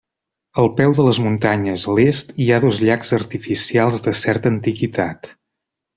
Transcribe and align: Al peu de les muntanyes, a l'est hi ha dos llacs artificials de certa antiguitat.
Al 0.61 0.69
peu 0.79 0.93
de 0.99 1.03
les 1.07 1.19
muntanyes, 1.25 1.83
a 1.91 1.93
l'est 1.99 2.33
hi 2.45 2.49
ha 2.55 2.59
dos 2.65 2.79
llacs 2.87 3.15
artificials 3.19 4.03
de 4.07 4.15
certa 4.25 4.53
antiguitat. 4.57 5.35